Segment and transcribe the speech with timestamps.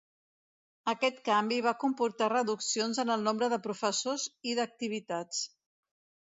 [0.93, 5.47] Aquest canvi va comportar reduccions en el nombre de professors i d'activitats.